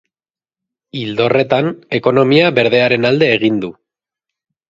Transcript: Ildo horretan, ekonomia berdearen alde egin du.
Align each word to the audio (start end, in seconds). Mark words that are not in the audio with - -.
Ildo 1.01 1.25
horretan, 1.31 1.69
ekonomia 1.99 2.49
berdearen 2.61 3.07
alde 3.13 3.31
egin 3.37 3.59
du. 3.67 3.73